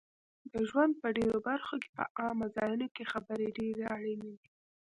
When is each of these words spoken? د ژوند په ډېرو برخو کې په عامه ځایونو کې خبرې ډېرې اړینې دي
د 0.51 0.53
ژوند 0.69 0.91
په 1.01 1.07
ډېرو 1.17 1.39
برخو 1.47 1.75
کې 1.81 1.89
په 1.97 2.03
عامه 2.19 2.47
ځایونو 2.57 2.87
کې 2.95 3.03
خبرې 3.13 3.47
ډېرې 3.57 3.83
اړینې 3.95 4.31
دي 4.41 4.49